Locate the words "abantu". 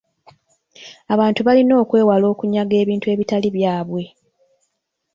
1.13-1.39